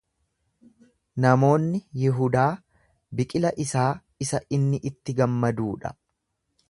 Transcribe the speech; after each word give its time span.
Namoonni 1.25 1.81
Yihudaa 2.03 2.47
biqila 3.21 3.53
isaa 3.67 3.87
isa 4.27 4.41
inni 4.59 4.81
itti 4.93 5.17
gammaduu 5.21 5.69
dha. 5.85 5.97